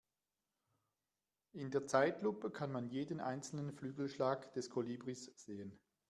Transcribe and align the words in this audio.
In 1.51 1.69
der 1.69 1.85
Zeitlupe 1.85 2.49
kann 2.49 2.71
man 2.71 2.89
jeden 2.89 3.19
einzelnen 3.19 3.71
Flügelschlag 3.71 4.51
des 4.55 4.71
Kolibris 4.71 5.25
sehen. 5.35 5.79